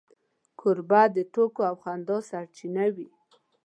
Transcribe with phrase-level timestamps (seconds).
[0.59, 3.07] کوربه د ټوکو او خندا سرچینه وي.